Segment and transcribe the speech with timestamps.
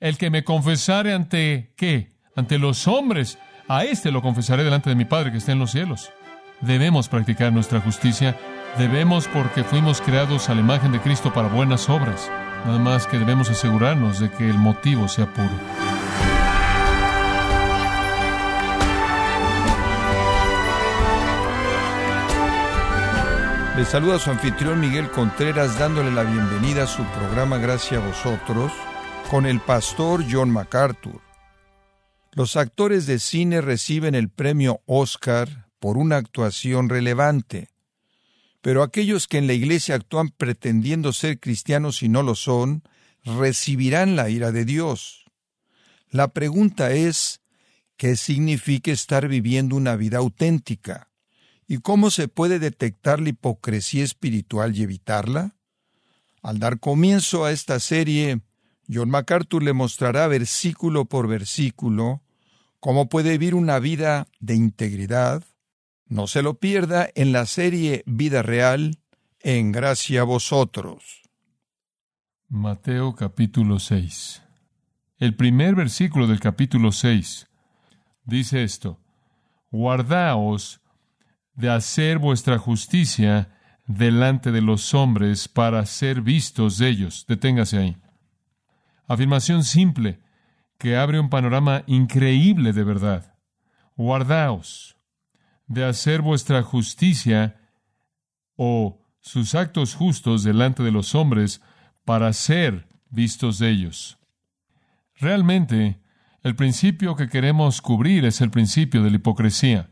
[0.00, 2.14] El que me confesare ante qué?
[2.34, 3.38] Ante los hombres.
[3.68, 6.10] A éste lo confesaré delante de mi Padre que está en los cielos.
[6.62, 8.34] Debemos practicar nuestra justicia.
[8.78, 12.30] Debemos porque fuimos creados a la imagen de Cristo para buenas obras.
[12.64, 15.50] Nada más que debemos asegurarnos de que el motivo sea puro.
[23.76, 28.72] Le saluda su anfitrión Miguel Contreras dándole la bienvenida a su programa Gracias a vosotros
[29.30, 31.20] con el pastor John MacArthur.
[32.32, 37.68] Los actores de cine reciben el premio Oscar por una actuación relevante,
[38.60, 42.82] pero aquellos que en la iglesia actúan pretendiendo ser cristianos y no lo son,
[43.24, 45.26] recibirán la ira de Dios.
[46.10, 47.40] La pregunta es,
[47.96, 51.08] ¿qué significa estar viviendo una vida auténtica?
[51.68, 55.54] ¿Y cómo se puede detectar la hipocresía espiritual y evitarla?
[56.42, 58.40] Al dar comienzo a esta serie,
[58.92, 62.22] John MacArthur le mostrará versículo por versículo
[62.80, 65.44] cómo puede vivir una vida de integridad.
[66.06, 68.98] No se lo pierda en la serie Vida Real,
[69.40, 71.22] en gracia a vosotros.
[72.48, 74.42] Mateo capítulo 6.
[75.18, 77.46] El primer versículo del capítulo 6
[78.24, 78.98] dice esto,
[79.70, 80.80] Guardaos
[81.54, 83.56] de hacer vuestra justicia
[83.86, 87.24] delante de los hombres para ser vistos de ellos.
[87.28, 87.96] Deténgase ahí.
[89.10, 90.20] Afirmación simple
[90.78, 93.34] que abre un panorama increíble de verdad.
[93.96, 94.96] Guardaos
[95.66, 97.60] de hacer vuestra justicia
[98.54, 101.60] o sus actos justos delante de los hombres
[102.04, 104.20] para ser vistos de ellos.
[105.16, 106.00] Realmente,
[106.44, 109.90] el principio que queremos cubrir es el principio de la hipocresía.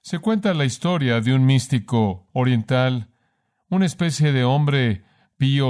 [0.00, 3.12] Se cuenta la historia de un místico oriental,
[3.68, 5.04] una especie de hombre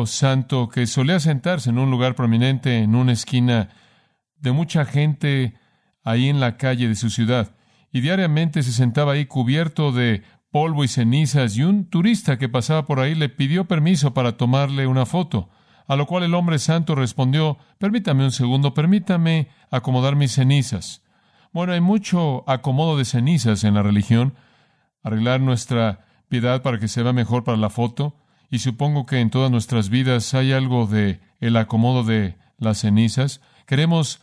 [0.06, 3.70] santo que solía sentarse en un lugar prominente en una esquina
[4.36, 5.54] de mucha gente
[6.02, 7.56] ahí en la calle de su ciudad,
[7.90, 12.84] y diariamente se sentaba ahí cubierto de polvo y cenizas, y un turista que pasaba
[12.84, 15.48] por ahí le pidió permiso para tomarle una foto,
[15.86, 21.02] a lo cual el hombre santo respondió Permítame un segundo, permítame acomodar mis cenizas.
[21.52, 24.34] Bueno, hay mucho acomodo de cenizas en la religión,
[25.02, 28.16] arreglar nuestra piedad para que se vea mejor para la foto,
[28.54, 33.40] y supongo que en todas nuestras vidas hay algo de el acomodo de las cenizas.
[33.66, 34.20] Queremos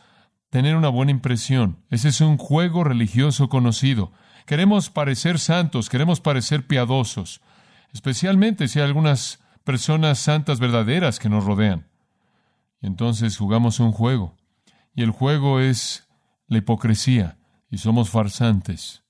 [0.48, 1.84] tener una buena impresión.
[1.90, 4.10] Ese es un juego religioso conocido.
[4.46, 7.42] Queremos parecer santos, queremos parecer piadosos,
[7.92, 11.86] especialmente si hay algunas personas santas verdaderas que nos rodean.
[12.80, 14.38] Y entonces jugamos un juego.
[14.94, 16.08] Y el juego es
[16.46, 17.36] la hipocresía
[17.70, 19.02] y somos farsantes.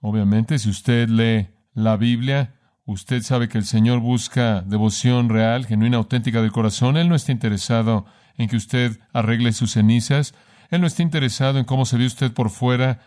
[0.00, 5.98] Obviamente, si usted lee la Biblia, usted sabe que el Señor busca devoción real, genuina,
[5.98, 6.96] auténtica del corazón.
[6.96, 8.06] Él no está interesado
[8.36, 10.34] en que usted arregle sus cenizas.
[10.70, 13.00] Él no está interesado en cómo se ve usted por fuera,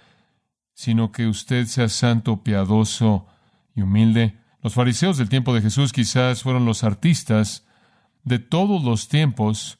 [0.73, 3.27] sino que usted sea santo, piadoso
[3.75, 4.37] y humilde.
[4.61, 7.65] Los fariseos del tiempo de Jesús quizás fueron los artistas
[8.23, 9.79] de todos los tiempos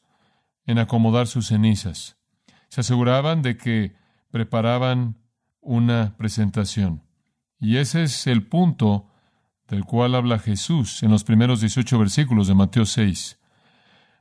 [0.66, 2.18] en acomodar sus cenizas.
[2.70, 3.96] Se aseguraban de que
[4.32, 5.18] preparaban
[5.62, 7.04] una presentación.
[7.60, 9.10] Y ese es el punto
[9.68, 13.40] del cual habla Jesús en los primeros 18 versículos de Mateo 6.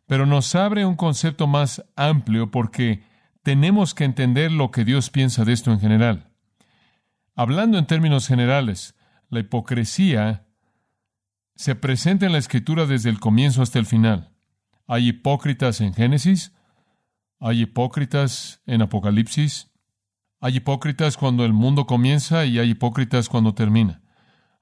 [0.07, 3.03] Pero nos abre un concepto más amplio porque
[3.43, 6.31] tenemos que entender lo que Dios piensa de esto en general.
[7.35, 8.95] Hablando en términos generales,
[9.29, 10.47] la hipocresía
[11.57, 14.31] se presenta en la escritura desde el comienzo hasta el final.
[14.87, 16.53] Hay hipócritas en Génesis,
[17.41, 19.71] hay hipócritas en Apocalipsis.
[20.41, 24.04] Hay hipócritas cuando el mundo comienza y hay hipócritas cuando termina.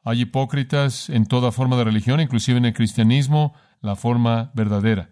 [0.04, 5.10] Hay hipócritas en toda forma de religión, inclusive en el cristianismo, la forma verdadera.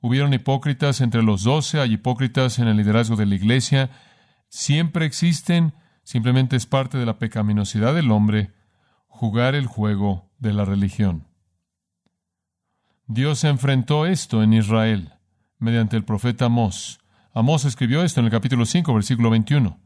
[0.00, 3.90] Hubieron hipócritas entre los doce, hay hipócritas en el liderazgo de la iglesia.
[4.48, 8.52] Siempre existen, simplemente es parte de la pecaminosidad del hombre
[9.08, 11.26] jugar el juego de la religión.
[13.06, 15.14] Dios enfrentó esto en Israel
[15.58, 17.00] mediante el profeta Amós.
[17.32, 19.78] Amós escribió esto en el capítulo 5, versículo 21.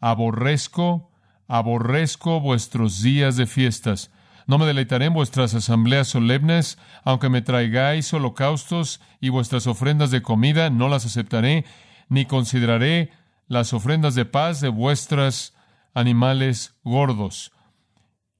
[0.00, 1.10] Aborrezco,
[1.48, 4.10] aborrezco vuestros días de fiestas.
[4.46, 10.22] No me deleitaré en vuestras asambleas solemnes, aunque me traigáis holocaustos y vuestras ofrendas de
[10.22, 11.64] comida, no las aceptaré,
[12.08, 13.10] ni consideraré
[13.48, 15.54] las ofrendas de paz de vuestros
[15.94, 17.52] animales gordos.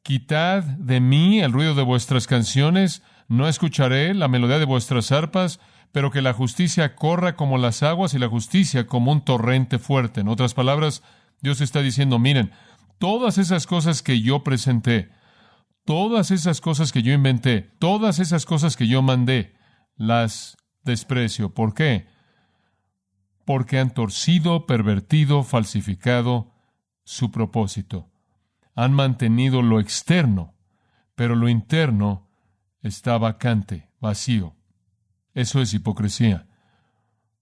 [0.03, 5.61] Quitad de mí el ruido de vuestras canciones, no escucharé la melodía de vuestras arpas,
[5.93, 10.21] pero que la justicia corra como las aguas y la justicia como un torrente fuerte.
[10.21, 11.03] En otras palabras,
[11.41, 12.51] Dios está diciendo, miren,
[13.07, 15.11] todas esas cosas que yo presenté,
[15.85, 19.55] todas esas cosas que yo inventé, todas esas cosas que yo mandé,
[19.97, 21.53] las desprecio.
[21.55, 22.07] ¿Por qué?
[23.45, 26.53] porque han torcido, pervertido, falsificado
[27.05, 28.11] su propósito.
[28.75, 30.55] Han mantenido lo externo,
[31.15, 32.29] pero lo interno
[32.83, 34.57] está vacante, vacío.
[35.35, 36.47] Eso es hipocresía.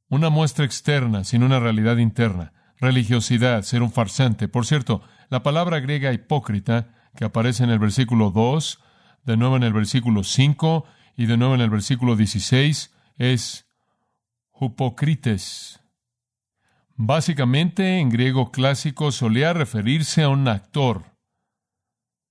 [0.09, 2.53] Una muestra externa sin una realidad interna.
[2.79, 4.49] Religiosidad, ser un farsante.
[4.49, 8.81] Por cierto, la palabra griega hipócrita, que aparece en el versículo 2,
[9.25, 10.85] de nuevo en el versículo 5
[11.17, 13.67] y de nuevo en el versículo 16, es
[14.53, 15.81] hupocrites.
[16.97, 21.05] Básicamente, en griego clásico solía referirse a un actor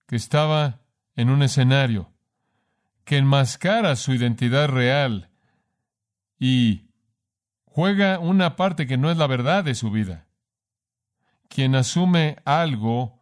[0.07, 0.81] que estaba
[1.15, 2.11] en un escenario,
[3.03, 5.29] que enmascara su identidad real
[6.39, 6.89] y
[7.65, 10.27] juega una parte que no es la verdad de su vida,
[11.53, 13.19] quien asume algo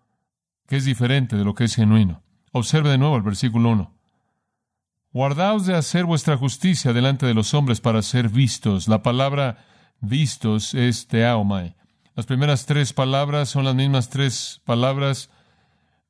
[0.68, 2.22] que es diferente de lo que es genuino.
[2.52, 4.00] Observe de nuevo el versículo 1.
[5.12, 8.88] Guardaos de hacer vuestra justicia delante de los hombres para ser vistos.
[8.88, 9.66] La palabra
[10.00, 11.76] vistos es teaomai.
[12.16, 15.32] Las primeras tres palabras son las mismas tres palabras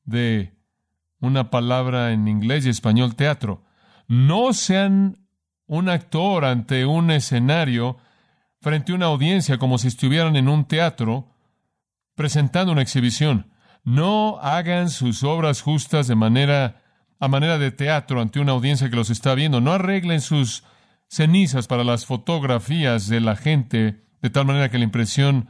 [0.04, 0.52] de
[1.20, 3.64] una palabra en inglés y español teatro.
[4.08, 5.26] No sean
[5.66, 7.96] un actor ante un escenario
[8.60, 11.30] frente a una audiencia como si estuvieran en un teatro
[12.20, 13.50] presentando una exhibición.
[13.82, 16.82] No hagan sus obras justas de manera
[17.18, 19.62] a manera de teatro ante una audiencia que los está viendo.
[19.62, 20.62] No arreglen sus
[21.08, 25.48] cenizas para las fotografías de la gente de tal manera que la impresión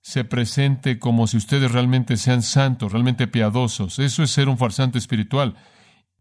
[0.00, 3.98] se presente como si ustedes realmente sean santos, realmente piadosos.
[3.98, 5.56] Eso es ser un farsante espiritual.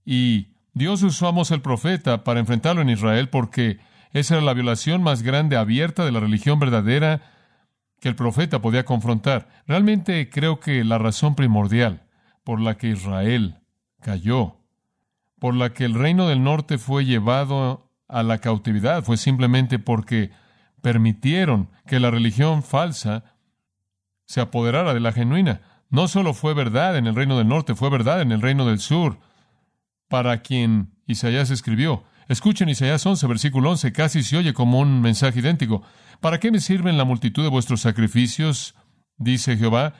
[0.03, 3.77] Y Dios usó a Moshe el profeta para enfrentarlo en Israel porque
[4.13, 7.34] esa era la violación más grande abierta de la religión verdadera
[8.05, 9.47] que el profeta podía confrontar.
[9.65, 12.03] Realmente creo que la razón primordial
[12.43, 13.61] por la que Israel
[13.99, 14.57] cayó,
[15.39, 20.29] por la que el reino del norte fue llevado a la cautividad, fue simplemente porque
[20.83, 23.23] permitieron que la religión falsa
[24.25, 25.61] se apoderara de la genuina.
[25.89, 28.77] No solo fue verdad en el reino del norte, fue verdad en el reino del
[28.77, 29.17] sur,
[30.09, 32.03] para quien Isaías escribió.
[32.27, 35.83] Escuchen Isaías 11, versículo 11, casi se oye como un mensaje idéntico.
[36.21, 38.75] ¿Para qué me sirven la multitud de vuestros sacrificios?
[39.17, 39.93] dice Jehová.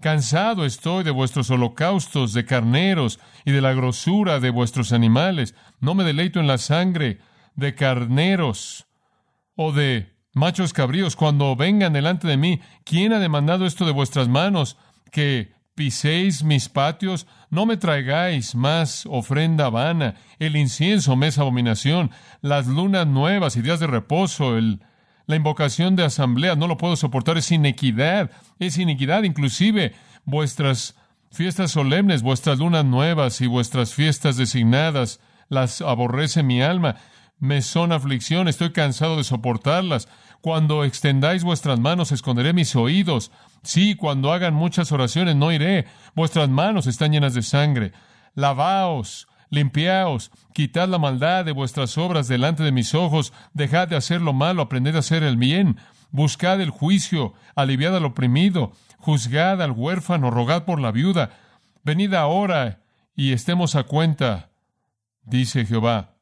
[0.00, 5.54] Cansado estoy de vuestros holocaustos de carneros y de la grosura de vuestros animales.
[5.80, 7.18] No me deleito en la sangre
[7.54, 8.86] de carneros
[9.56, 14.28] o de Machos cabríos, cuando vengan delante de mí, ¿quién ha demandado esto de vuestras
[14.28, 14.76] manos?
[15.10, 22.10] Que piséis mis patios, no me traigáis más ofrenda vana, el incienso me es abominación,
[22.40, 24.80] las lunas nuevas y días de reposo, el,
[25.26, 29.94] la invocación de asamblea, no lo puedo soportar, es iniquidad, es iniquidad, inclusive
[30.24, 30.96] vuestras
[31.30, 36.96] fiestas solemnes, vuestras lunas nuevas y vuestras fiestas designadas, las aborrece mi alma
[37.40, 40.08] me son aflicción, estoy cansado de soportarlas.
[40.40, 43.30] Cuando extendáis vuestras manos, esconderé mis oídos.
[43.62, 45.86] Sí, cuando hagan muchas oraciones, no iré.
[46.14, 47.92] Vuestras manos están llenas de sangre.
[48.34, 54.20] Lavaos, limpiaos, quitad la maldad de vuestras obras delante de mis ojos, dejad de hacer
[54.20, 55.78] lo malo, aprended a hacer el bien.
[56.10, 61.30] Buscad el juicio, aliviad al oprimido, juzgad al huérfano, rogad por la viuda.
[61.84, 62.80] Venid ahora
[63.14, 64.50] y estemos a cuenta,
[65.22, 66.14] dice Jehová.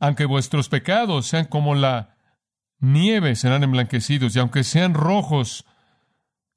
[0.00, 2.16] Aunque vuestros pecados sean como la
[2.78, 5.66] nieve, serán emblanquecidos, y aunque sean rojos,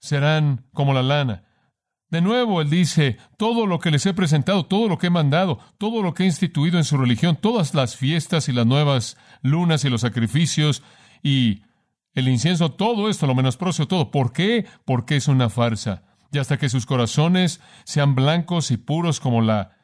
[0.02, 1.44] serán como la lana.
[2.10, 5.60] De nuevo, él dice, todo lo que les he presentado, todo lo que he mandado,
[5.78, 9.86] todo lo que he instituido en su religión, todas las fiestas y las nuevas lunas
[9.86, 10.84] y los sacrificios
[11.24, 11.62] y
[12.14, 14.12] el incienso, todo esto lo menosprecio todo.
[14.12, 14.66] ¿Por qué?
[14.84, 16.04] Porque es una farsa.
[16.34, 19.78] Y hasta que sus corazones sean blancos y puros como la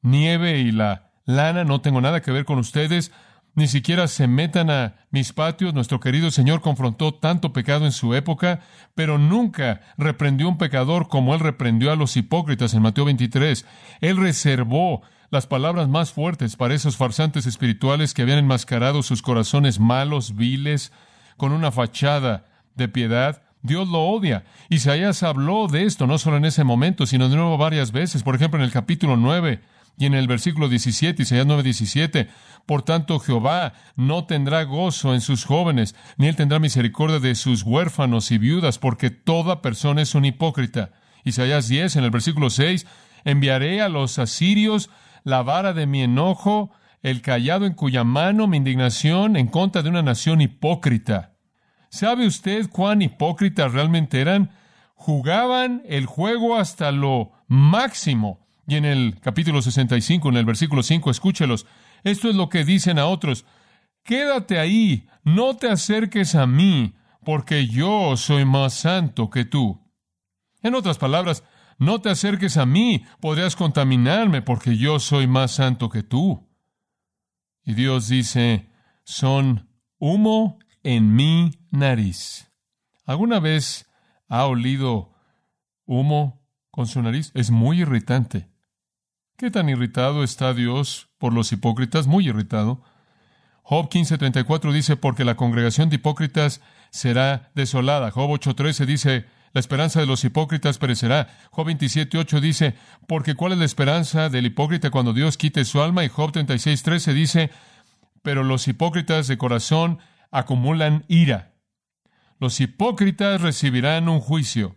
[0.00, 3.12] nieve y la lana, no tengo nada que ver con ustedes,
[3.54, 5.74] ni siquiera se metan a mis patios.
[5.74, 8.60] Nuestro querido Señor confrontó tanto pecado en su época,
[8.94, 13.64] pero nunca reprendió un pecador como Él reprendió a los hipócritas en Mateo 23.
[14.00, 19.80] Él reservó las palabras más fuertes para esos farsantes espirituales que habían enmascarado sus corazones
[19.80, 20.92] malos, viles,
[21.36, 23.42] con una fachada de piedad.
[23.62, 24.44] Dios lo odia.
[24.68, 28.22] Isaías habló de esto no solo en ese momento, sino de nuevo varias veces.
[28.22, 29.60] Por ejemplo, en el capítulo 9
[29.96, 32.28] y en el versículo 17, Isaías 9, 17,
[32.66, 37.62] por tanto Jehová no tendrá gozo en sus jóvenes, ni él tendrá misericordia de sus
[37.62, 40.92] huérfanos y viudas, porque toda persona es un hipócrita.
[41.24, 42.86] Isaías 10, en el versículo 6,
[43.24, 44.90] enviaré a los asirios
[45.22, 46.72] la vara de mi enojo,
[47.02, 51.34] el callado en cuya mano mi indignación en contra de una nación hipócrita.
[51.88, 54.50] ¿Sabe usted cuán hipócritas realmente eran?
[54.94, 61.10] Jugaban el juego hasta lo máximo y en el capítulo 65, en el versículo 5,
[61.10, 61.66] escúchelos.
[62.02, 63.44] Esto es lo que dicen a otros.
[64.02, 66.94] Quédate ahí, no te acerques a mí,
[67.24, 69.80] porque yo soy más santo que tú.
[70.62, 71.44] En otras palabras,
[71.78, 76.48] no te acerques a mí, podrías contaminarme porque yo soy más santo que tú.
[77.64, 78.70] Y Dios dice,
[79.04, 79.68] son
[79.98, 82.50] humo en mi nariz.
[83.04, 83.90] ¿Alguna vez
[84.28, 85.14] ha olido
[85.86, 87.30] humo con su nariz?
[87.34, 88.53] Es muy irritante.
[89.36, 92.06] ¿Qué tan irritado está Dios por los hipócritas?
[92.06, 92.82] Muy irritado.
[93.62, 96.60] Job 15:34 dice, porque la congregación de hipócritas
[96.90, 98.12] será desolada.
[98.12, 101.28] Job 8:13 dice, la esperanza de los hipócritas perecerá.
[101.50, 102.74] Job 27.8 dice,
[103.08, 106.04] porque ¿cuál es la esperanza del hipócrita cuando Dios quite su alma?
[106.04, 107.50] Y Job 36.13 dice,
[108.22, 109.98] pero los hipócritas de corazón
[110.30, 111.54] acumulan ira.
[112.38, 114.76] Los hipócritas recibirán un juicio.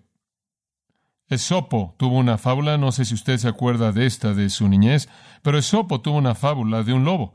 [1.30, 5.10] Esopo tuvo una fábula, no sé si usted se acuerda de esta de su niñez,
[5.42, 7.34] pero Esopo tuvo una fábula de un lobo.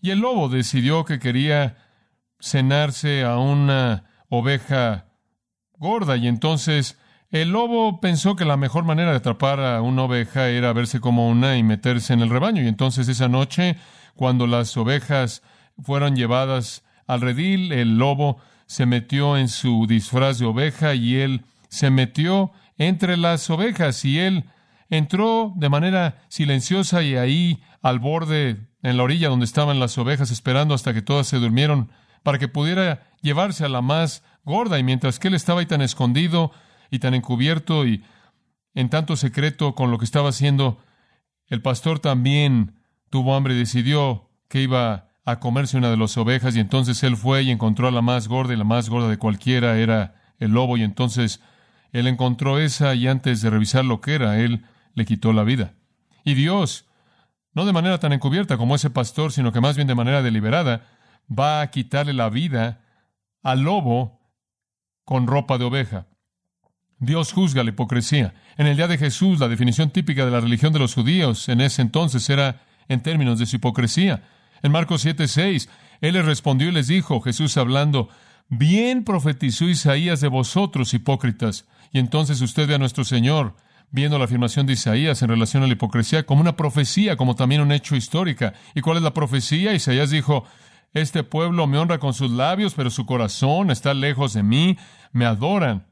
[0.00, 1.76] Y el lobo decidió que quería
[2.40, 5.06] cenarse a una oveja
[5.78, 6.98] gorda y entonces
[7.30, 11.28] el lobo pensó que la mejor manera de atrapar a una oveja era verse como
[11.28, 12.62] una y meterse en el rebaño.
[12.62, 13.76] Y entonces esa noche,
[14.16, 15.42] cuando las ovejas
[15.80, 21.44] fueron llevadas al redil, el lobo se metió en su disfraz de oveja y él
[21.68, 24.46] se metió entre las ovejas y él
[24.88, 30.30] entró de manera silenciosa y ahí al borde, en la orilla donde estaban las ovejas,
[30.30, 31.90] esperando hasta que todas se durmieron,
[32.22, 35.82] para que pudiera llevarse a la más gorda, y mientras que él estaba ahí tan
[35.82, 36.52] escondido
[36.90, 38.02] y tan encubierto y
[38.74, 40.78] en tanto secreto con lo que estaba haciendo,
[41.48, 46.56] el pastor también tuvo hambre y decidió que iba a comerse una de las ovejas,
[46.56, 49.18] y entonces él fue y encontró a la más gorda, y la más gorda de
[49.18, 51.42] cualquiera era el lobo, y entonces
[51.92, 55.74] él encontró esa, y antes de revisar lo que era, él le quitó la vida.
[56.24, 56.86] Y Dios,
[57.54, 60.86] no de manera tan encubierta como ese pastor, sino que más bien de manera deliberada,
[61.30, 62.80] va a quitarle la vida
[63.42, 64.20] al lobo
[65.04, 66.06] con ropa de oveja.
[66.98, 68.34] Dios juzga la hipocresía.
[68.58, 71.62] En el día de Jesús, la definición típica de la religión de los judíos en
[71.62, 74.22] ese entonces era en términos de su hipocresía.
[74.62, 75.68] En Marcos 7:6,
[76.02, 78.10] Él les respondió y les dijo, Jesús hablando,
[78.50, 81.66] bien profetizó Isaías de vosotros, hipócritas.
[81.92, 83.56] Y entonces usted ve a nuestro Señor
[83.90, 87.62] viendo la afirmación de Isaías en relación a la hipocresía como una profecía, como también
[87.62, 88.52] un hecho histórica.
[88.74, 89.72] ¿Y cuál es la profecía?
[89.72, 90.44] Isaías dijo,
[90.92, 94.76] este pueblo me honra con sus labios, pero su corazón está lejos de mí.
[95.12, 95.86] Me adoran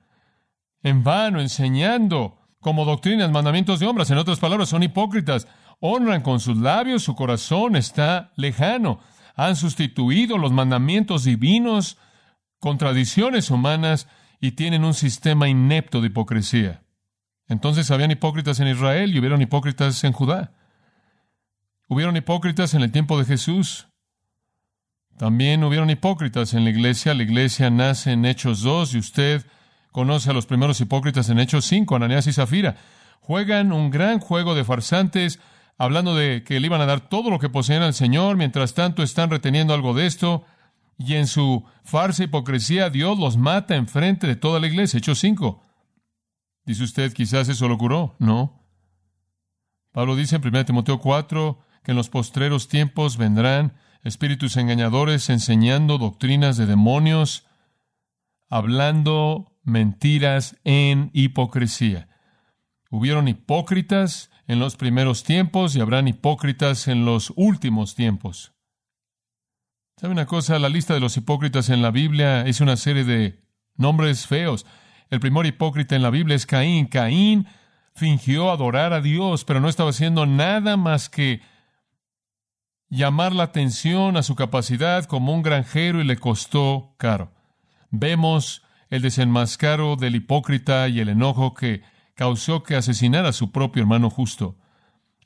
[0.82, 4.10] en vano, enseñando como doctrinas, mandamientos de hombres.
[4.10, 5.46] En otras palabras, son hipócritas.
[5.80, 9.00] Honran con sus labios, su corazón está lejano.
[9.36, 11.96] Han sustituido los mandamientos divinos
[12.60, 14.08] con tradiciones humanas
[14.40, 16.82] y tienen un sistema inepto de hipocresía.
[17.48, 20.52] Entonces habían hipócritas en Israel y hubieron hipócritas en Judá.
[21.88, 23.88] Hubieron hipócritas en el tiempo de Jesús.
[25.16, 27.14] También hubieron hipócritas en la iglesia.
[27.14, 29.46] La iglesia nace en Hechos 2 y usted
[29.90, 32.76] conoce a los primeros hipócritas en Hechos 5, Ananías y Zafira.
[33.20, 35.40] Juegan un gran juego de farsantes,
[35.76, 39.02] hablando de que le iban a dar todo lo que poseen al Señor, mientras tanto
[39.02, 40.44] están reteniendo algo de esto,
[40.98, 44.98] y en su farsa hipocresía Dios los mata enfrente de toda la iglesia.
[44.98, 45.62] Hechos 5.
[46.66, 48.16] Dice usted, quizás eso lo curó.
[48.18, 48.60] No.
[49.92, 55.98] Pablo dice en 1 Timoteo 4 que en los postreros tiempos vendrán espíritus engañadores enseñando
[55.98, 57.46] doctrinas de demonios,
[58.48, 62.08] hablando mentiras en hipocresía.
[62.90, 68.52] Hubieron hipócritas en los primeros tiempos y habrán hipócritas en los últimos tiempos.
[70.00, 70.60] ¿Sabe una cosa?
[70.60, 73.42] La lista de los hipócritas en la Biblia es una serie de
[73.74, 74.64] nombres feos.
[75.10, 76.86] El primer hipócrita en la Biblia es Caín.
[76.86, 77.48] Caín
[77.96, 81.42] fingió adorar a Dios, pero no estaba haciendo nada más que
[82.88, 87.32] llamar la atención a su capacidad como un granjero y le costó caro.
[87.90, 91.82] Vemos el desenmascaro del hipócrita y el enojo que
[92.14, 94.54] causó que asesinara a su propio hermano justo.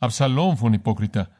[0.00, 1.32] Absalón fue un hipócrita.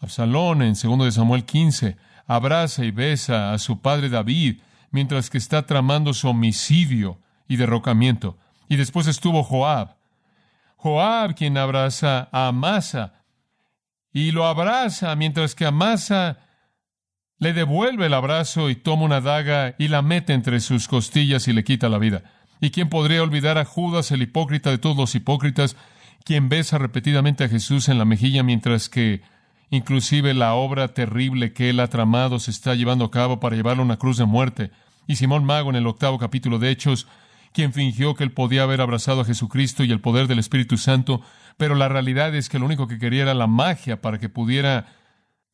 [0.00, 4.60] Absalón en 2 de Samuel 15 abraza y besa a su padre David
[4.90, 8.38] mientras que está tramando su homicidio y derrocamiento.
[8.68, 9.96] Y después estuvo Joab.
[10.76, 13.24] Joab quien abraza a Amasa
[14.12, 16.38] y lo abraza mientras que Amasa
[17.38, 21.52] le devuelve el abrazo y toma una daga y la mete entre sus costillas y
[21.52, 22.22] le quita la vida.
[22.60, 25.76] ¿Y quién podría olvidar a Judas, el hipócrita de todos los hipócritas,
[26.24, 29.22] quien besa repetidamente a Jesús en la mejilla mientras que
[29.70, 33.82] inclusive la obra terrible que él ha tramado se está llevando a cabo para llevarlo
[33.82, 34.70] a una cruz de muerte?
[35.06, 37.06] Y Simón Mago en el octavo capítulo de Hechos,
[37.52, 41.20] quien fingió que él podía haber abrazado a Jesucristo y el poder del Espíritu Santo,
[41.56, 44.86] pero la realidad es que lo único que quería era la magia para que pudiera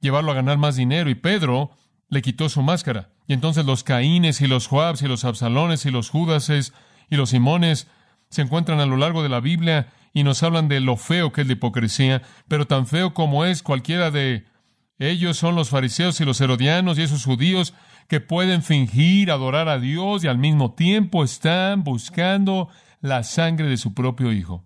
[0.00, 1.10] llevarlo a ganar más dinero.
[1.10, 1.70] Y Pedro
[2.08, 3.10] le quitó su máscara.
[3.26, 6.72] Y entonces los Caínes y los Joabs y los Absalones y los Judases
[7.10, 7.88] y los Simones
[8.30, 11.42] se encuentran a lo largo de la Biblia y nos hablan de lo feo que
[11.42, 14.46] es la hipocresía, pero tan feo como es cualquiera de
[14.98, 17.74] ellos son los fariseos y los herodianos y esos judíos
[18.08, 22.70] que pueden fingir adorar a Dios y al mismo tiempo están buscando
[23.02, 24.64] la sangre de su propio Hijo.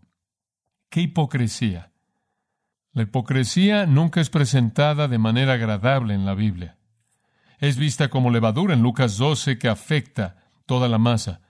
[0.88, 1.90] ¡Qué hipocresía!
[2.92, 6.76] La hipocresía nunca es presentada de manera agradable en la Biblia.
[7.58, 11.40] Es vista como levadura en Lucas 12 que afecta toda la masa.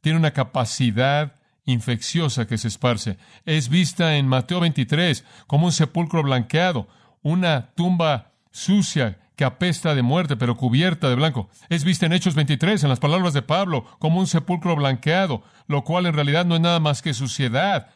[0.00, 1.37] Tiene una capacidad
[1.68, 3.18] infecciosa que se esparce.
[3.44, 6.88] Es vista en Mateo 23 como un sepulcro blanqueado,
[7.22, 11.50] una tumba sucia que apesta de muerte, pero cubierta de blanco.
[11.68, 15.84] Es vista en Hechos 23, en las palabras de Pablo, como un sepulcro blanqueado, lo
[15.84, 17.90] cual en realidad no es nada más que suciedad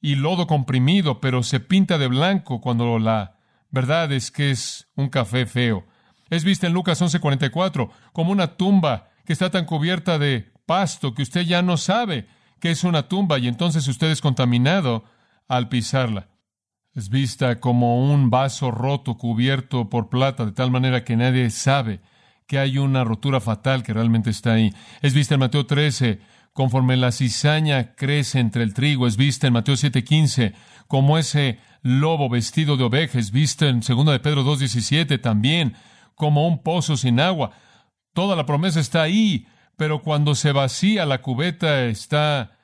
[0.00, 3.36] y lodo comprimido, pero se pinta de blanco cuando la
[3.70, 5.86] verdad es que es un café feo.
[6.30, 11.22] Es vista en Lucas 11:44 como una tumba que está tan cubierta de pasto que
[11.22, 12.26] usted ya no sabe
[12.60, 15.04] que es una tumba y entonces usted es contaminado
[15.48, 16.28] al pisarla.
[16.94, 22.00] Es vista como un vaso roto cubierto por plata, de tal manera que nadie sabe
[22.48, 24.74] que hay una rotura fatal que realmente está ahí.
[25.02, 26.18] Es vista en Mateo 13,
[26.52, 29.06] conforme la cizaña crece entre el trigo.
[29.06, 30.54] Es vista en Mateo 7:15,
[30.88, 33.18] como ese lobo vestido de oveja.
[33.18, 35.76] Es vista en 2 de Pedro 2:17 también,
[36.14, 37.52] como un pozo sin agua.
[38.14, 39.46] Toda la promesa está ahí,
[39.78, 42.58] pero cuando se vacía la cubeta está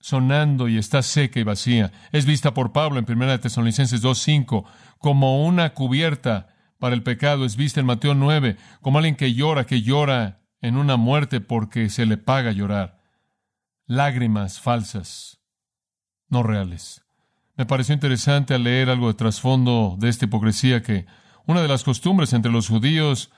[0.00, 1.92] sonando y está seca y vacía.
[2.10, 4.64] Es vista por Pablo en 1 Tesalonicenses 2.5
[4.98, 6.48] como una cubierta
[6.80, 7.44] para el pecado.
[7.44, 11.90] Es vista en Mateo 9 como alguien que llora, que llora en una muerte porque
[11.90, 12.98] se le paga llorar.
[13.86, 15.40] Lágrimas falsas,
[16.28, 17.04] no reales.
[17.56, 21.06] Me pareció interesante al leer algo de trasfondo de esta hipocresía que
[21.46, 23.30] una de las costumbres entre los judíos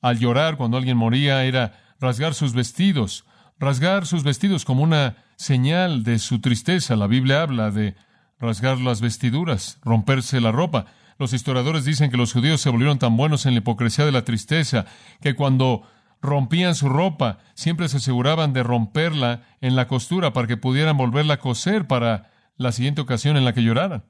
[0.00, 3.24] al llorar cuando alguien moría era rasgar sus vestidos,
[3.58, 6.96] rasgar sus vestidos como una señal de su tristeza.
[6.96, 7.96] La Biblia habla de
[8.38, 10.86] rasgar las vestiduras, romperse la ropa.
[11.18, 14.24] Los historiadores dicen que los judíos se volvieron tan buenos en la hipocresía de la
[14.24, 14.86] tristeza
[15.20, 15.82] que cuando
[16.20, 21.34] rompían su ropa siempre se aseguraban de romperla en la costura para que pudieran volverla
[21.34, 24.04] a coser para la siguiente ocasión en la que lloraran.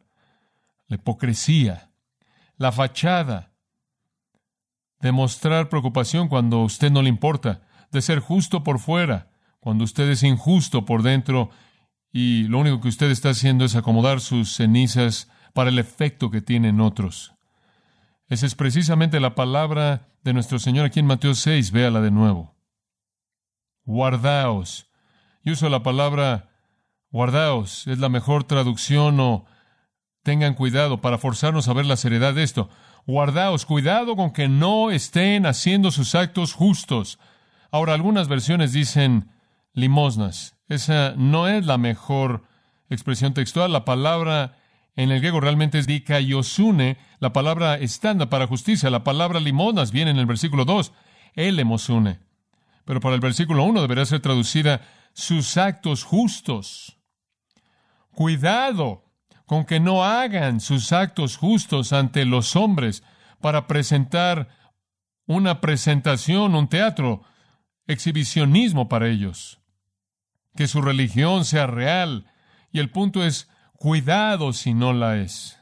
[0.87, 1.91] La hipocresía,
[2.57, 3.53] la fachada,
[5.01, 7.61] de mostrar preocupación cuando a usted no le importa,
[7.95, 9.31] de ser justo por fuera,
[9.61, 11.49] cuando usted es injusto por dentro
[12.13, 16.43] y lo único que usted está haciendo es acomodar sus cenizas para el efecto que
[16.43, 17.33] tienen otros.
[18.29, 22.55] Esa es precisamente la palabra de nuestro Señor aquí en Mateo 6, véala de nuevo.
[23.85, 24.89] Guardaos.
[25.43, 26.51] Y uso la palabra
[27.11, 29.45] guardaos, es la mejor traducción o
[30.25, 32.71] tengan cuidado para forzarnos a ver la seriedad de esto.
[33.07, 37.19] Guardaos, cuidado con que no estén haciendo sus actos justos.
[37.75, 39.33] Ahora, algunas versiones dicen
[39.73, 40.57] limosnas.
[40.69, 42.45] Esa no es la mejor
[42.89, 43.73] expresión textual.
[43.73, 44.59] La palabra
[44.95, 48.91] en el griego realmente es dikaiosune, la palabra estándar para justicia.
[48.91, 50.93] La palabra limosnas viene en el versículo 2,
[51.35, 52.21] elemosune.
[52.85, 54.83] Pero para el versículo 1 debería ser traducida
[55.13, 56.97] sus actos justos.
[58.13, 59.03] Cuidado
[59.47, 63.03] con que no hagan sus actos justos ante los hombres
[63.41, 64.49] para presentar
[65.27, 67.25] una presentación, un teatro,
[67.87, 69.61] exhibicionismo para ellos
[70.55, 72.31] que su religión sea real.
[72.73, 75.59] Y el punto es, cuidado si no la es.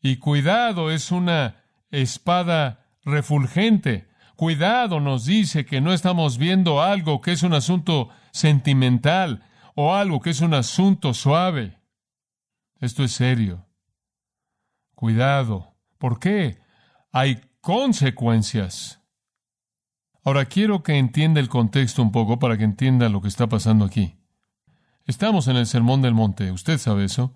[0.00, 4.08] Y cuidado es una espada refulgente.
[4.36, 10.20] Cuidado nos dice que no estamos viendo algo que es un asunto sentimental o algo
[10.20, 11.78] que es un asunto suave.
[12.80, 13.66] Esto es serio.
[14.94, 15.74] Cuidado.
[15.98, 16.58] ¿Por qué?
[17.12, 19.01] Hay consecuencias.
[20.24, 23.84] Ahora quiero que entienda el contexto un poco para que entienda lo que está pasando
[23.84, 24.14] aquí.
[25.04, 27.34] Estamos en el Sermón del Monte, usted sabe eso.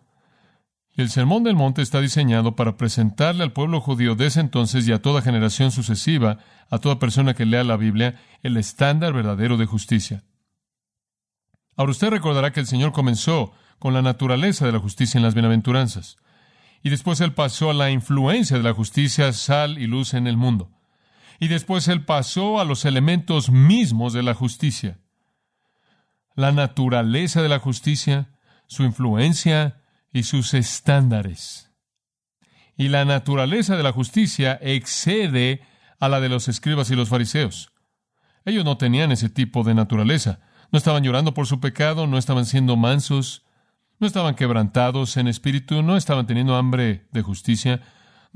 [0.92, 4.86] Y el Sermón del Monte está diseñado para presentarle al pueblo judío de ese entonces
[4.86, 6.38] y a toda generación sucesiva,
[6.70, 10.24] a toda persona que lea la Biblia, el estándar verdadero de justicia.
[11.76, 15.34] Ahora usted recordará que el Señor comenzó con la naturaleza de la justicia en las
[15.34, 16.18] bienaventuranzas,
[16.84, 20.36] y después Él pasó a la influencia de la justicia, sal y luz en el
[20.36, 20.75] mundo
[21.38, 24.98] y después él pasó a los elementos mismos de la justicia.
[26.34, 28.30] La naturaleza de la justicia,
[28.66, 31.70] su influencia y sus estándares.
[32.76, 35.62] Y la naturaleza de la justicia excede
[35.98, 37.72] a la de los escribas y los fariseos.
[38.44, 40.40] Ellos no tenían ese tipo de naturaleza.
[40.70, 43.44] No estaban llorando por su pecado, no estaban siendo mansos,
[43.98, 47.80] no estaban quebrantados en espíritu, no estaban teniendo hambre de justicia,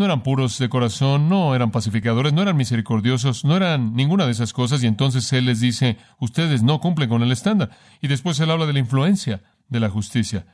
[0.00, 4.32] no eran puros de corazón, no eran pacificadores, no eran misericordiosos, no eran ninguna de
[4.32, 7.68] esas cosas, y entonces Él les dice, ustedes no cumplen con el estándar.
[8.00, 10.46] Y después Él habla de la influencia de la justicia.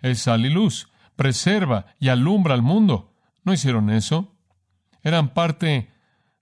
[0.00, 3.12] Es sal y luz, preserva y alumbra al mundo.
[3.44, 4.34] ¿No hicieron eso?
[5.02, 5.90] Eran parte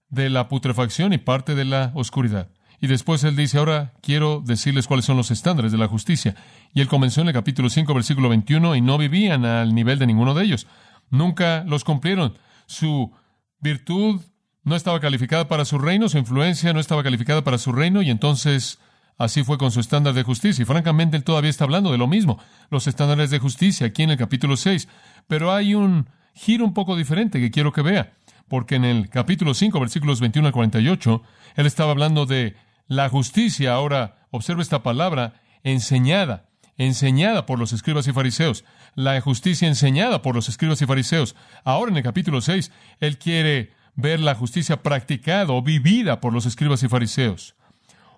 [0.09, 2.51] de la putrefacción y parte de la oscuridad.
[2.81, 6.37] Y después él dice, ahora quiero decirles cuáles son los estándares de la justicia.
[6.73, 10.07] Y él comenzó en el capítulo 5, versículo 21, y no vivían al nivel de
[10.07, 10.69] ninguno de ellos.
[11.11, 12.35] Nunca los cumplieron.
[12.67, 13.13] Su
[13.61, 14.21] virtud
[14.63, 18.11] no estaba calificada para su reino, su influencia no estaba calificada para su reino, y
[18.11, 18.79] entonces
[19.19, 20.63] así fue con su estándar de justicia.
[20.63, 22.39] Y francamente él todavía está hablando de lo mismo,
[22.71, 24.89] los estándares de justicia, aquí en el capítulo 6.
[25.27, 28.13] Pero hay un giro un poco diferente que quiero que vea
[28.49, 31.23] porque en el capítulo 5, versículos 21 al 48,
[31.57, 33.75] él estaba hablando de la justicia.
[33.75, 38.65] Ahora, observa esta palabra, enseñada, enseñada por los escribas y fariseos.
[38.95, 41.37] La justicia enseñada por los escribas y fariseos.
[41.65, 46.47] Ahora, en el capítulo 6, él quiere ver la justicia practicada o vivida por los
[46.47, 47.55] escribas y fariseos.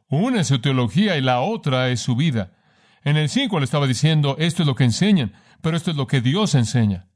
[0.08, 2.52] Una es su teología y la otra es su vida.
[3.04, 6.06] En el 5 le estaba diciendo, esto es lo que enseñan, pero esto es lo
[6.06, 7.06] que Dios enseña.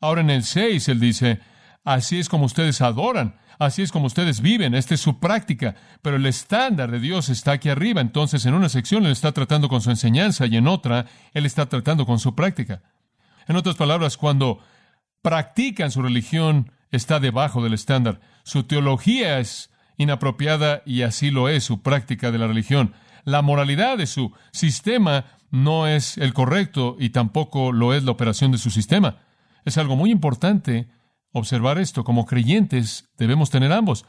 [0.00, 1.40] Ahora en el 6 él dice,
[1.84, 6.16] Así es como ustedes adoran, así es como ustedes viven, esta es su práctica, pero
[6.16, 9.80] el estándar de Dios está aquí arriba, entonces en una sección Él está tratando con
[9.80, 12.82] su enseñanza y en otra Él está tratando con su práctica.
[13.48, 14.60] En otras palabras, cuando
[15.22, 18.20] practican su religión, está debajo del estándar.
[18.44, 22.94] Su teología es inapropiada y así lo es su práctica de la religión.
[23.24, 28.52] La moralidad de su sistema no es el correcto y tampoco lo es la operación
[28.52, 29.18] de su sistema.
[29.64, 30.88] Es algo muy importante
[31.32, 32.04] observar esto.
[32.04, 34.04] Como creyentes debemos tener ambos.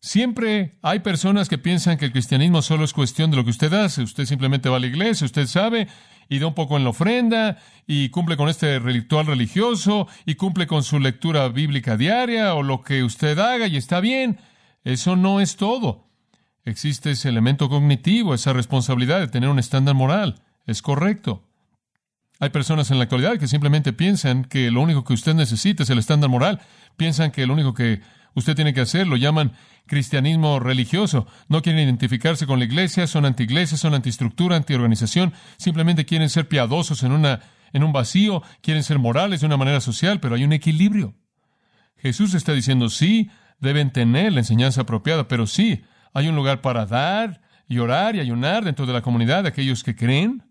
[0.00, 3.72] Siempre hay personas que piensan que el cristianismo solo es cuestión de lo que usted
[3.72, 4.02] hace.
[4.02, 5.88] Usted simplemente va a la iglesia, usted sabe,
[6.28, 10.66] y da un poco en la ofrenda, y cumple con este ritual religioso, y cumple
[10.66, 14.38] con su lectura bíblica diaria, o lo que usted haga, y está bien.
[14.84, 16.06] Eso no es todo.
[16.64, 20.42] Existe ese elemento cognitivo, esa responsabilidad de tener un estándar moral.
[20.66, 21.45] Es correcto.
[22.38, 25.90] Hay personas en la actualidad que simplemente piensan que lo único que usted necesita es
[25.90, 26.60] el estándar moral.
[26.96, 28.02] Piensan que lo único que
[28.34, 29.52] usted tiene que hacer lo llaman
[29.86, 31.26] cristianismo religioso.
[31.48, 35.32] No quieren identificarse con la iglesia, son anti-iglesia, son antistructura, antiorganización.
[35.56, 37.40] Simplemente quieren ser piadosos en, una,
[37.72, 41.14] en un vacío, quieren ser morales de una manera social, pero hay un equilibrio.
[41.96, 46.84] Jesús está diciendo, sí, deben tener la enseñanza apropiada, pero sí, hay un lugar para
[46.84, 50.45] dar y orar y ayunar dentro de la comunidad de aquellos que creen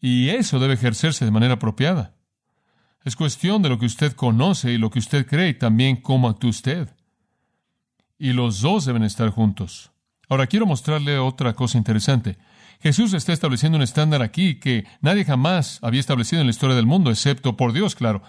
[0.00, 2.14] y eso debe ejercerse de manera apropiada.
[3.04, 6.28] Es cuestión de lo que usted conoce y lo que usted cree y también cómo
[6.28, 6.88] actúa usted.
[8.18, 9.92] Y los dos deben estar juntos.
[10.28, 12.36] Ahora quiero mostrarle otra cosa interesante.
[12.80, 16.86] Jesús está estableciendo un estándar aquí que nadie jamás había establecido en la historia del
[16.86, 18.22] mundo, excepto por Dios, claro.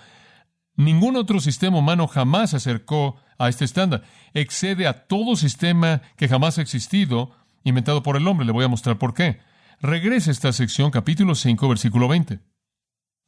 [0.75, 4.03] Ningún otro sistema humano jamás se acercó a este estándar.
[4.33, 7.31] Excede a todo sistema que jamás ha existido,
[7.63, 8.45] inventado por el hombre.
[8.45, 9.39] Le voy a mostrar por qué.
[9.79, 12.39] Regrese a esta sección, capítulo 5, versículo 20.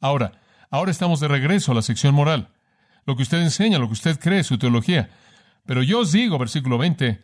[0.00, 0.32] Ahora,
[0.68, 2.48] ahora estamos de regreso a la sección moral.
[3.06, 5.10] Lo que usted enseña, lo que usted cree, su teología.
[5.64, 7.22] Pero yo os digo, versículo 20,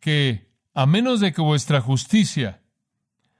[0.00, 2.62] que a menos de que vuestra justicia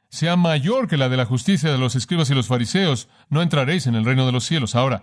[0.08, 3.86] sea mayor que la de la justicia de los escribas y los fariseos, no entraréis
[3.86, 4.74] en el reino de los cielos.
[4.74, 5.02] Ahora,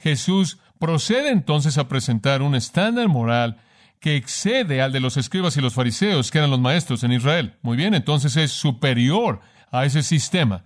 [0.00, 3.58] Jesús procede entonces a presentar un estándar moral
[4.00, 7.54] que excede al de los escribas y los fariseos, que eran los maestros en Israel.
[7.62, 10.64] Muy bien, entonces es superior a ese sistema.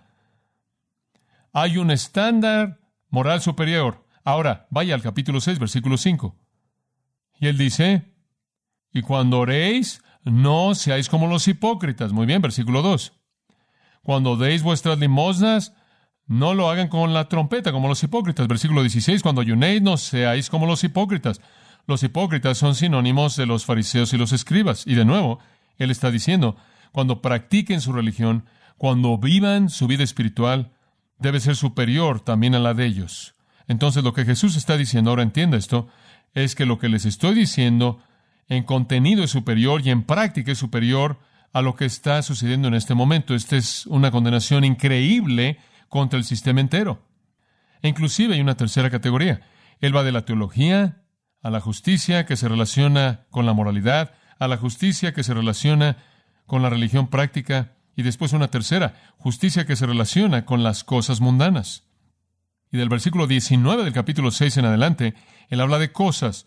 [1.52, 4.06] Hay un estándar moral superior.
[4.24, 6.36] Ahora, vaya al capítulo 6, versículo 5.
[7.40, 8.14] Y él dice,
[8.92, 12.12] y cuando oréis, no seáis como los hipócritas.
[12.12, 13.12] Muy bien, versículo 2.
[14.02, 15.74] Cuando deis vuestras limosnas,
[16.26, 18.46] no lo hagan con la trompeta como los hipócritas.
[18.46, 19.22] Versículo 16.
[19.22, 21.40] Cuando ayunéis, no seáis como los hipócritas.
[21.86, 24.86] Los hipócritas son sinónimos de los fariseos y los escribas.
[24.86, 25.40] Y de nuevo,
[25.78, 26.56] él está diciendo,
[26.92, 28.44] cuando practiquen su religión,
[28.82, 30.72] cuando vivan su vida espiritual,
[31.20, 33.36] debe ser superior también a la de ellos.
[33.68, 35.86] Entonces lo que Jesús está diciendo, ahora entienda esto,
[36.34, 38.02] es que lo que les estoy diciendo
[38.48, 41.20] en contenido es superior y en práctica es superior
[41.52, 43.36] a lo que está sucediendo en este momento.
[43.36, 47.06] Esta es una condenación increíble contra el sistema entero.
[47.82, 49.42] E inclusive hay una tercera categoría.
[49.78, 51.04] Él va de la teología
[51.40, 55.98] a la justicia que se relaciona con la moralidad, a la justicia que se relaciona
[56.46, 61.20] con la religión práctica y después una tercera, justicia que se relaciona con las cosas
[61.20, 61.84] mundanas.
[62.70, 65.14] Y del versículo 19 del capítulo 6 en adelante,
[65.50, 66.46] él habla de cosas,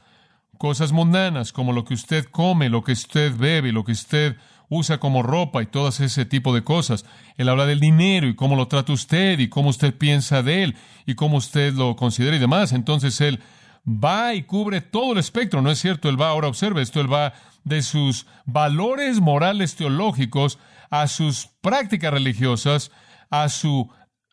[0.57, 4.37] cosas mundanas, como lo que usted come, lo que usted bebe, lo que usted
[4.69, 7.05] usa como ropa y todo ese tipo de cosas.
[7.37, 10.75] Él habla del dinero y cómo lo trata usted y cómo usted piensa de él
[11.05, 12.73] y cómo usted lo considera y demás.
[12.73, 13.39] Entonces él
[13.87, 16.09] va y cubre todo el espectro, ¿no es cierto?
[16.09, 20.57] Él va, ahora observe esto, él va de sus valores morales teológicos
[20.89, 22.91] a sus prácticas religiosas,
[23.29, 23.89] a su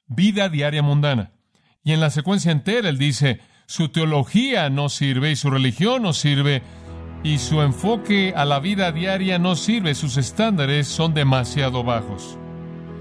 [0.06, 1.32] vida diaria mundana.
[1.84, 6.12] Y en la secuencia entera él dice, su teología no sirve y su religión no
[6.12, 6.62] sirve
[7.24, 12.38] y su enfoque a la vida diaria no sirve, sus estándares son demasiado bajos.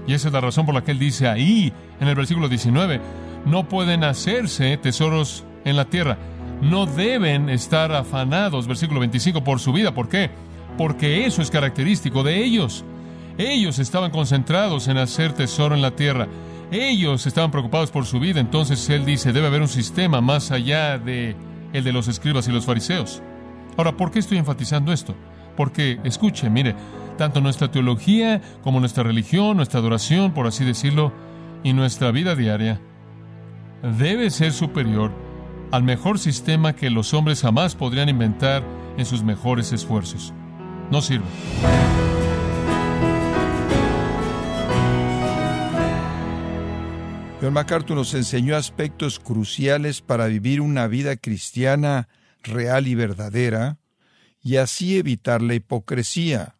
[0.06, 3.00] Y esa es la razón por la que él dice ahí, en el versículo 19,
[3.44, 6.18] no pueden hacerse tesoros en la tierra,
[6.60, 9.94] no deben estar afanados, versículo 25, por su vida.
[9.94, 10.30] ¿Por qué?
[10.78, 12.84] Porque eso es característico de ellos.
[13.38, 16.28] Ellos estaban concentrados en hacer tesoro en la tierra.
[16.70, 18.40] Ellos estaban preocupados por su vida.
[18.40, 21.36] Entonces él dice, debe haber un sistema más allá de
[21.72, 23.22] el de los escribas y los fariseos.
[23.76, 25.14] Ahora, ¿por qué estoy enfatizando esto?
[25.56, 26.74] Porque, escuche, mire,
[27.16, 31.12] tanto nuestra teología como nuestra religión, nuestra adoración, por así decirlo,
[31.62, 32.80] y nuestra vida diaria,
[33.98, 35.12] debe ser superior
[35.70, 38.62] al mejor sistema que los hombres jamás podrían inventar
[38.98, 40.34] en sus mejores esfuerzos.
[40.90, 41.24] No sirve.
[47.42, 52.08] John MacArthur nos enseñó aspectos cruciales para vivir una vida cristiana
[52.44, 53.80] real y verdadera,
[54.40, 56.56] y así evitar la hipocresía.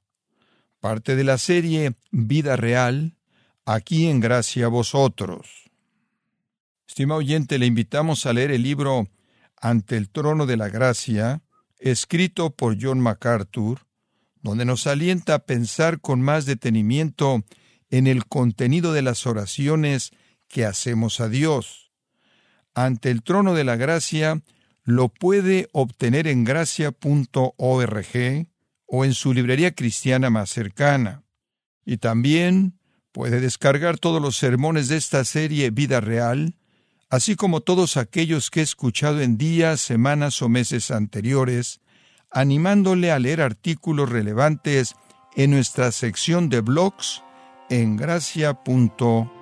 [0.81, 3.17] Parte de la serie Vida Real,
[3.65, 5.71] aquí en Gracia Vosotros.
[6.89, 9.07] Estima oyente, le invitamos a leer el libro
[9.57, 11.43] Ante el Trono de la Gracia,
[11.79, 13.87] escrito por John MacArthur,
[14.41, 17.45] donde nos alienta a pensar con más detenimiento
[17.89, 20.11] en el contenido de las oraciones
[20.53, 21.91] que hacemos a Dios.
[22.75, 24.43] Ante el trono de la gracia
[24.85, 28.07] lo puede obtener en gracia.org
[28.87, 31.23] o en su librería cristiana más cercana.
[31.85, 32.79] Y también
[33.13, 36.55] puede descargar todos los sermones de esta serie Vida Real,
[37.09, 41.81] así como todos aquellos que he escuchado en días, semanas o meses anteriores,
[42.31, 44.95] animándole a leer artículos relevantes
[45.35, 47.23] en nuestra sección de blogs
[47.71, 49.42] en gracia.org.